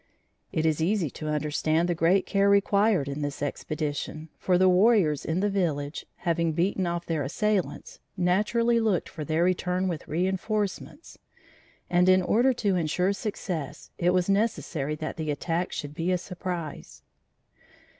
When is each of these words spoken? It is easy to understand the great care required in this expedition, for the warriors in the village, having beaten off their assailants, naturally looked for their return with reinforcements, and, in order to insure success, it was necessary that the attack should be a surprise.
It 0.51 0.65
is 0.65 0.81
easy 0.81 1.11
to 1.11 1.27
understand 1.27 1.87
the 1.87 1.93
great 1.93 2.25
care 2.25 2.49
required 2.49 3.07
in 3.07 3.21
this 3.21 3.39
expedition, 3.43 4.29
for 4.39 4.57
the 4.57 4.67
warriors 4.67 5.23
in 5.23 5.41
the 5.41 5.49
village, 5.51 6.07
having 6.15 6.53
beaten 6.53 6.87
off 6.87 7.05
their 7.05 7.21
assailants, 7.21 7.99
naturally 8.17 8.79
looked 8.79 9.07
for 9.07 9.23
their 9.23 9.43
return 9.43 9.87
with 9.87 10.07
reinforcements, 10.07 11.19
and, 11.87 12.09
in 12.09 12.23
order 12.23 12.51
to 12.51 12.75
insure 12.75 13.13
success, 13.13 13.91
it 13.99 14.09
was 14.11 14.27
necessary 14.27 14.95
that 14.95 15.17
the 15.17 15.29
attack 15.29 15.71
should 15.71 15.93
be 15.93 16.11
a 16.11 16.17
surprise. 16.17 17.03